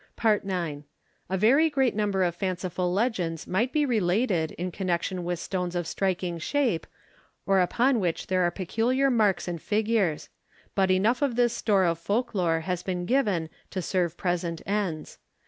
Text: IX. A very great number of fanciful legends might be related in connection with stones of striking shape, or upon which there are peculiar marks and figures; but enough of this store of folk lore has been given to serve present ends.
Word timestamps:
IX. 0.17 0.81
A 1.29 1.37
very 1.37 1.69
great 1.69 1.93
number 1.95 2.23
of 2.23 2.33
fanciful 2.35 2.91
legends 2.91 3.45
might 3.45 3.71
be 3.71 3.85
related 3.85 4.51
in 4.53 4.71
connection 4.71 5.23
with 5.23 5.37
stones 5.37 5.75
of 5.75 5.85
striking 5.85 6.39
shape, 6.39 6.87
or 7.45 7.59
upon 7.59 7.99
which 7.99 8.25
there 8.25 8.41
are 8.41 8.49
peculiar 8.49 9.11
marks 9.11 9.47
and 9.47 9.61
figures; 9.61 10.29
but 10.73 10.89
enough 10.89 11.21
of 11.21 11.35
this 11.35 11.53
store 11.55 11.83
of 11.83 11.99
folk 11.99 12.33
lore 12.33 12.61
has 12.61 12.81
been 12.81 13.05
given 13.05 13.47
to 13.69 13.79
serve 13.79 14.17
present 14.17 14.63
ends. 14.65 15.19